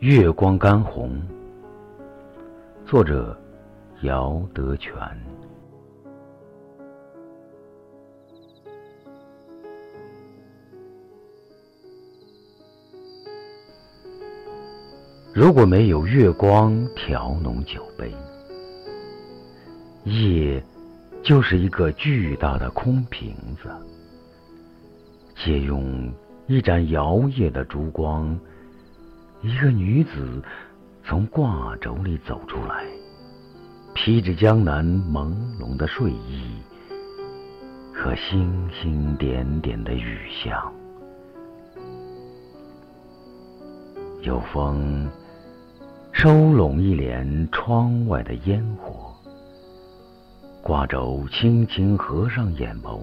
[0.00, 1.20] 月光干红，
[2.86, 3.38] 作者
[4.00, 4.94] 姚德全。
[15.34, 18.10] 如果没有月光调浓酒杯，
[20.04, 20.64] 夜
[21.22, 23.68] 就是一个巨大的空瓶子。
[25.36, 26.10] 借用
[26.46, 28.40] 一盏摇曳的烛光。
[29.42, 30.42] 一个女子
[31.02, 32.84] 从挂轴里走出来，
[33.94, 36.60] 披着江南朦胧的睡衣
[37.94, 40.70] 和星星点点的雨巷。
[44.20, 45.08] 有风
[46.12, 49.14] 收拢一帘窗外的烟火，
[50.62, 53.00] 挂轴轻轻合上眼眸，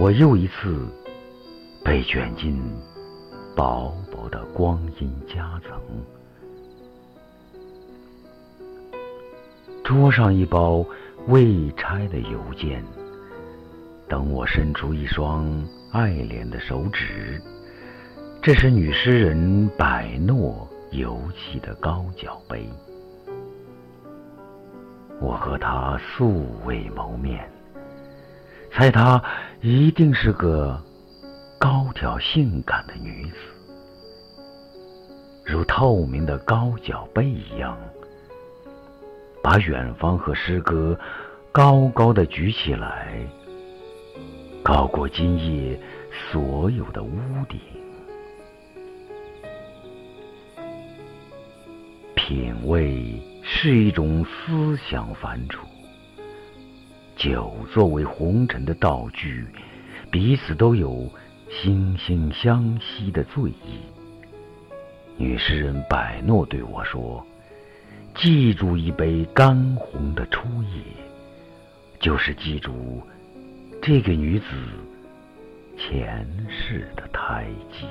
[0.00, 0.84] 我又一次
[1.84, 2.60] 被卷进。
[3.56, 5.80] 薄薄的光阴夹层，
[9.82, 10.84] 桌上一包
[11.26, 12.84] 未拆的邮件，
[14.06, 15.46] 等我伸出一双
[15.90, 17.40] 爱怜的手指。
[18.42, 22.68] 这是女诗人百诺邮寄的高脚杯，
[25.18, 27.50] 我和她素未谋面，
[28.70, 29.24] 猜她
[29.62, 30.78] 一定是个。
[31.68, 33.36] 高挑性感的女子，
[35.44, 37.76] 如透明的高脚杯一样，
[39.42, 40.96] 把远方和诗歌
[41.50, 43.18] 高高的举起来，
[44.62, 45.76] 高过今夜
[46.30, 47.10] 所有的屋
[47.48, 47.58] 顶。
[52.14, 55.56] 品味是一种思想反刍，
[57.16, 59.44] 酒作为红尘的道具，
[60.12, 61.10] 彼此都有。
[61.50, 63.80] 惺惺相惜的醉意。
[65.16, 67.24] 女诗人百诺对我说
[68.14, 70.82] ：“记住一杯干红的初夜，
[71.98, 73.02] 就是记住
[73.80, 74.46] 这个女子
[75.78, 77.86] 前世的胎记。”